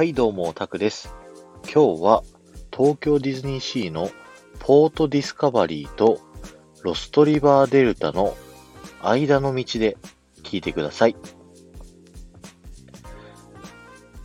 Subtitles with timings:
[0.00, 1.14] はい、どうも、タクです。
[1.64, 2.22] 今日は
[2.74, 4.08] 東京ディズニーシーの
[4.58, 6.22] ポートディスカバリーと
[6.80, 8.34] ロストリバーデルタの
[9.02, 9.98] 間の道で
[10.42, 11.16] 聞いてください。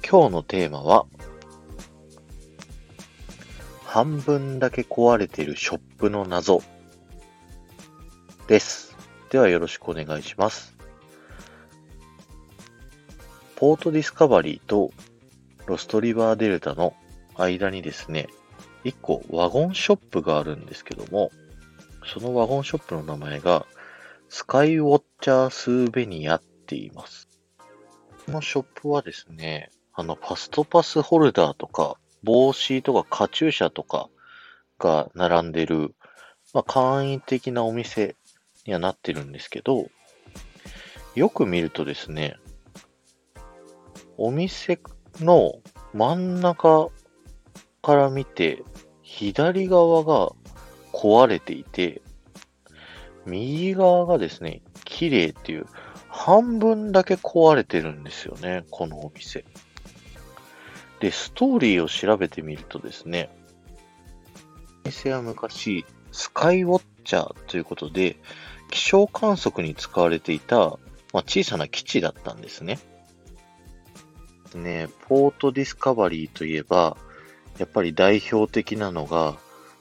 [0.10, 1.08] 今日のテーマは、
[3.84, 6.64] 半分だけ壊れてるショップの謎
[8.48, 8.96] です。
[9.30, 10.74] ではよろしくお願いします。
[13.58, 14.94] ポートディスカバリーと
[15.68, 16.96] ロストリバーデルタの
[17.36, 18.28] 間にですね、
[18.84, 21.32] 一個ワゴンショップがあるんですけども、
[22.06, 23.66] そのワゴンショップの名前が
[24.30, 27.28] スカイウォッチャースーベニアって言います。
[28.26, 34.10] このショップはですね、あの、ファストパスホルダーとか、帽子とかカチューシャとか
[34.80, 35.96] が並んでる、
[36.54, 38.16] まあ、簡易的なお店
[38.66, 39.90] にはなってるんですけど、
[41.16, 42.36] よく見るとですね、
[44.18, 44.80] お店
[45.20, 45.60] の
[45.94, 46.90] 真ん中
[47.82, 48.64] から見て、
[49.02, 50.32] 左側が
[50.92, 52.02] 壊れていて、
[53.26, 55.68] 右側がですね、綺麗っていう、
[56.10, 59.46] 半分だけ壊れてるんですよね、このお店。
[61.00, 63.30] で、ストーリーを調べてみるとですね、
[64.86, 68.18] お店は昔、スカイウォッチャーということで、
[68.72, 70.58] 気象観測に使われていた、
[71.14, 72.80] まあ、小さな基地だったんですね。
[74.58, 76.98] ね、ポートディスカバリーといえば、
[77.58, 79.38] やっぱり代表的なのが、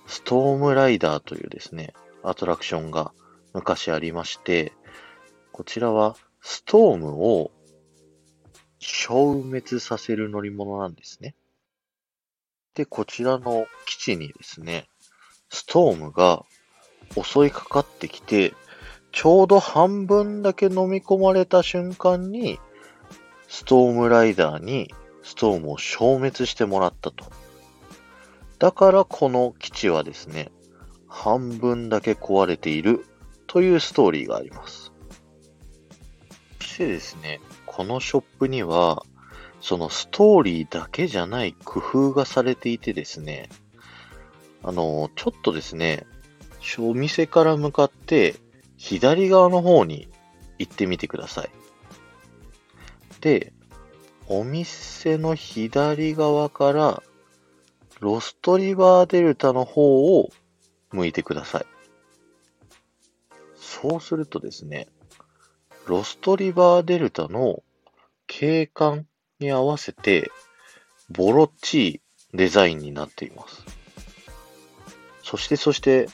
[0.07, 3.13] ストームライダーというですね、アトラクションが
[3.53, 4.73] 昔ありまして、
[5.53, 7.51] こちらはストームを
[8.79, 11.35] 消滅させる乗り物なんですね。
[12.75, 14.89] で、こちらの基地にですね、
[15.49, 16.45] ストームが
[17.23, 18.53] 襲いかかってきて、
[19.13, 22.59] ちょうど半分だけ飲み込まれた瞬間に、
[23.55, 27.25] ストームライダーにストームを消滅してもらったと。
[28.59, 30.51] だからこの基地はですね、
[31.07, 33.07] 半分だけ壊れている
[33.47, 34.93] というストーリーがあります。
[36.59, 39.05] そしてですね、このショップには、
[39.61, 43.51] そのストーリーだけじゃない工夫がされていてですね、
[44.65, 46.07] あの、ちょっとですね、
[46.81, 48.35] お店から向かって
[48.77, 50.09] 左側の方に
[50.59, 51.51] 行ってみてください。
[53.25, 53.55] で、
[54.29, 57.03] お店の左側から
[58.01, 60.29] ロストリバーデルタの方を
[60.93, 61.67] 向いてください。
[63.57, 64.89] そうするとですね、
[65.87, 67.63] ロストリバーデルタの
[68.27, 69.07] 景観
[69.41, 70.31] に合わせて
[71.09, 72.01] ボロっちい
[72.35, 73.65] デザインになっています。
[75.23, 76.09] そしてそして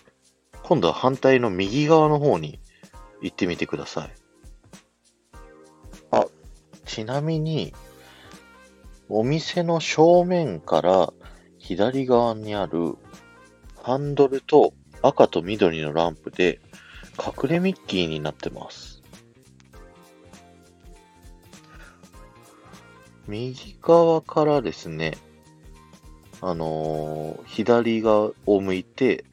[0.63, 2.61] 今度は反対の右側の方に
[3.21, 4.20] 行ってみてください。
[7.01, 7.73] ちなみに、
[9.09, 11.13] お店の正面から
[11.57, 12.95] 左側にある
[13.83, 16.61] ハンドルと赤と緑のランプで
[17.19, 19.03] 隠れミッキーになってます。
[23.27, 25.17] 右側からですね、
[26.43, 29.25] あのー左側を向いて、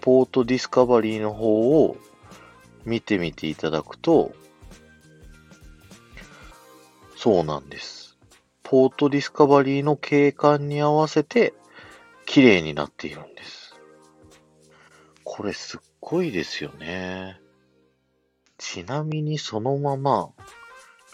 [0.00, 1.96] ポートディスカバリーの方を
[2.84, 4.32] 見てみていただくと、
[7.20, 8.16] そうなんです。
[8.62, 11.52] ポートディスカバリーの景観に合わせて
[12.26, 13.74] 綺麗になっているんです。
[15.24, 17.40] これすっごいですよね。
[18.56, 20.30] ちなみにそのまま、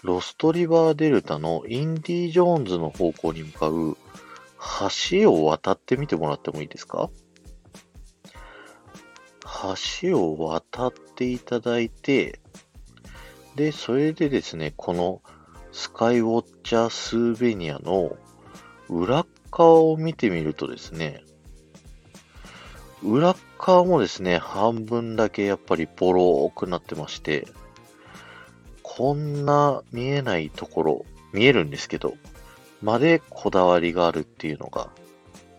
[0.03, 3.97] ロストリバーデルタのインディ・ジョーンズの方向に向かう
[5.09, 7.09] 橋を渡ってみてもらってもいいですか？
[10.01, 12.41] 橋を渡っていただいて、
[13.55, 15.23] で、それでですね、この
[15.77, 18.15] スカイウォッチャースーベニアの
[18.87, 21.21] 裏側を見てみるとですね、
[23.03, 27.45] 裏側もですね、半分だけやっぱりボローくなってまして、
[28.83, 32.15] こんな見えないところ、見えるんですけど、
[32.81, 34.89] までこだわりがあるっていうのが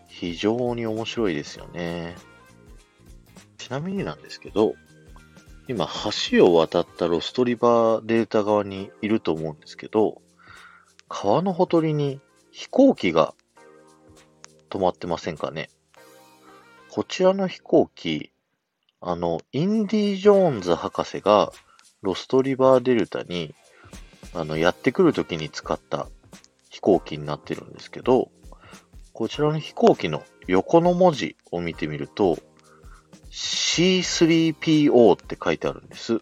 [0.07, 2.15] 非常に面白いですよね。
[3.59, 4.73] ちなみになんですけど、
[5.67, 5.87] 今
[6.31, 10.21] 橋を渡ったロストリバーデータ側にいると思うんですけど、
[11.09, 12.21] 川のほとりに
[12.51, 13.33] 飛行機が
[14.69, 15.69] 止まってませんかね。
[16.89, 18.31] こちらの飛行機、
[19.01, 21.51] あの、インディ・ジョーンズ博士が
[22.01, 23.53] ロストリバーデルタに
[24.33, 26.07] あのやってくるときに使った
[26.69, 28.31] 飛行機になってるんですけど、
[29.11, 32.37] こちらの飛行機の横の文字を見てみると、
[33.31, 36.21] C3PO って書いてあるんです。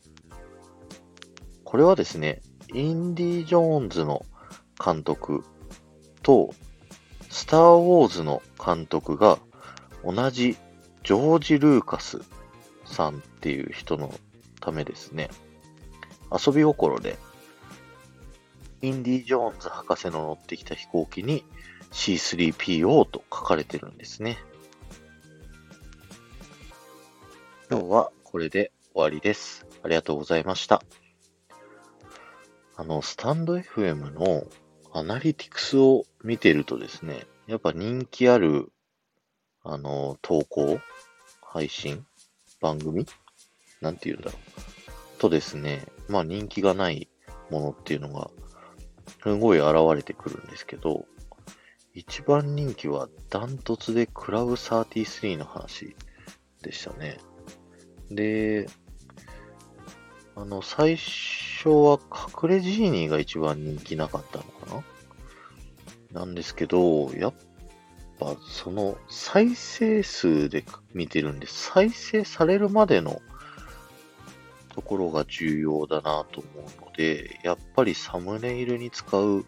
[1.64, 2.42] これはですね、
[2.74, 4.26] インディ・ジョーンズの
[4.84, 5.44] 監督
[6.24, 6.54] と
[7.30, 9.40] スター・ウォーズの監督が
[10.04, 10.58] 同じ
[11.04, 12.22] ジョージ・ルーカス
[12.86, 14.14] さんっていう人の
[14.60, 15.30] ためですね、
[16.32, 17.18] 遊び心で、
[18.82, 21.44] インディ・ジョーンズ博士の乗ってきた飛行機に
[21.92, 24.38] C3PO と書かれてるんですね。
[27.68, 29.66] 今日はこれで終わりです。
[29.82, 30.84] ありがとうございました。
[32.76, 34.44] あの、スタンド FM の
[34.94, 38.72] アナリティクスを見てるとですね、やっぱ人気ある、
[39.64, 40.80] あの、投稿、
[41.42, 42.06] 配信、
[42.62, 43.08] 番組
[43.82, 45.20] なんて言うんだろう。
[45.20, 47.10] とですね、まあ人気がない
[47.50, 48.30] ものっていうのが、
[49.24, 51.08] すごい現れてくるんですけど、
[51.96, 55.96] 一番人気はダントツでクラブ33の話
[56.62, 57.18] でしたね。
[58.12, 58.68] で、
[60.36, 62.00] あの、最初は
[62.44, 64.84] 隠れジーニーが一番人気なかったのか
[66.12, 66.22] な？
[66.22, 67.34] なんですけど、やっ
[68.20, 70.64] ぱその再生数で
[70.94, 73.22] 見てるんで、再生されるまでの
[74.74, 79.46] ところが重要だなと思うので、やっぱりサムネイルに使う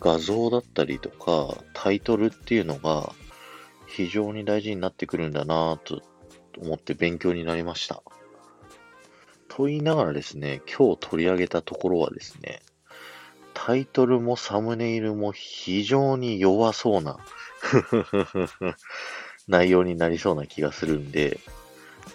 [0.00, 3.12] 画像だったりとか、タイトルっていうのが
[3.86, 6.00] 非常に大事になってくるんだなと
[6.60, 8.02] 思って勉強になりました。
[9.48, 12.62] と言いながらですね、今日取り上げたところはですね、
[13.54, 17.18] タイトルもサムネイルも非常に弱そうな
[19.48, 21.40] 内容になりそうな気がするんで、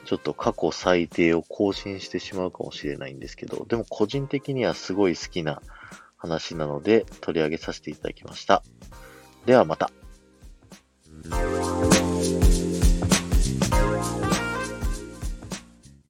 [0.06, 5.62] ちょっと過去最低を更新してしまうかもしれないんですけど、でも個人的にはすごい好きな
[6.18, 8.64] 話なので取り上げさせていただきました。
[9.46, 9.92] ではまた。